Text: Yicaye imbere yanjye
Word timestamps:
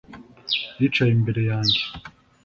Yicaye 0.79 1.11
imbere 1.17 1.41
yanjye 1.49 1.81